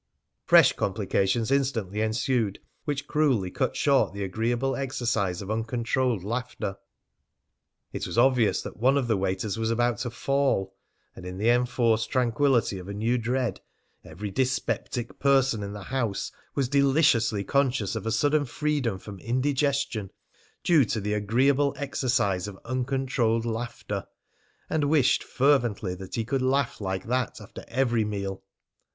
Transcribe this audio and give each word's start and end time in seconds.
Fresh 0.45 0.73
complications 0.77 1.51
instantly 1.51 2.01
ensued 2.01 2.57
which 2.85 3.05
cruelly 3.05 3.51
cut 3.51 3.75
short 3.75 4.13
the 4.13 4.23
agreeable 4.23 4.75
exercise 4.75 5.43
of 5.43 5.51
uncontrolled 5.51 6.23
laughter. 6.23 6.75
It 7.93 8.07
was 8.07 8.17
obvious 8.17 8.63
that 8.63 8.77
one 8.77 8.97
of 8.97 9.07
the 9.07 9.15
waiters 9.15 9.59
was 9.59 9.69
about 9.69 9.99
to 9.99 10.09
fall. 10.09 10.73
And 11.15 11.23
in 11.23 11.37
the 11.37 11.51
enforced 11.51 12.09
tranquillity 12.09 12.79
of 12.79 12.87
a 12.87 12.95
new 12.95 13.19
dread, 13.19 13.61
every 14.03 14.31
dyspeptic 14.31 15.19
person 15.19 15.61
in 15.61 15.73
the 15.73 15.83
house 15.83 16.31
was 16.55 16.67
deliciously 16.67 17.43
conscious 17.43 17.95
of 17.95 18.07
a 18.07 18.11
sudden 18.11 18.45
freedom 18.45 18.97
from 18.97 19.19
indigestion, 19.19 20.09
due 20.63 20.83
to 20.85 20.99
the 20.99 21.13
agreeable 21.13 21.75
exercise 21.77 22.47
of 22.47 22.57
uncontrolled 22.65 23.45
laughter, 23.45 24.07
and 24.67 24.85
wished 24.89 25.23
fervently 25.23 25.93
that 25.93 26.15
he 26.15 26.25
could 26.25 26.41
laugh 26.41 26.81
like 26.81 27.03
that 27.05 27.39
after 27.39 27.63
every 27.67 28.03
meal. 28.03 28.41